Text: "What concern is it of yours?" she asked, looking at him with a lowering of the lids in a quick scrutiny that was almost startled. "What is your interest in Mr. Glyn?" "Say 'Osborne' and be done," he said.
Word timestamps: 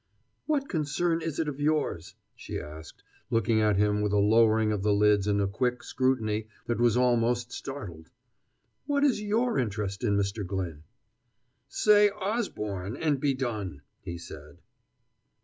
"What 0.47 0.67
concern 0.67 1.21
is 1.21 1.37
it 1.37 1.47
of 1.47 1.59
yours?" 1.61 2.15
she 2.35 2.59
asked, 2.59 3.03
looking 3.29 3.61
at 3.61 3.77
him 3.77 4.01
with 4.01 4.11
a 4.13 4.17
lowering 4.17 4.71
of 4.71 4.81
the 4.81 4.91
lids 4.95 5.27
in 5.27 5.39
a 5.39 5.45
quick 5.45 5.83
scrutiny 5.83 6.47
that 6.65 6.79
was 6.79 6.97
almost 6.97 7.51
startled. 7.51 8.09
"What 8.87 9.03
is 9.03 9.21
your 9.21 9.59
interest 9.59 10.03
in 10.03 10.17
Mr. 10.17 10.43
Glyn?" 10.43 10.81
"Say 11.69 12.09
'Osborne' 12.09 12.97
and 12.97 13.19
be 13.19 13.35
done," 13.35 13.83
he 14.01 14.17
said. 14.17 14.57